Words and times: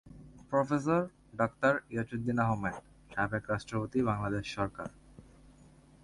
Professor 0.49 1.01
doctor 1.35 1.75
Iajuddin 1.89 2.37
Ahmed- 2.39 2.83
সাবেক 3.13 3.43
রাষ্ট্রপতি, 3.49 4.01
বাংলাদেশ 4.01 4.55
সরকার। 4.55 4.89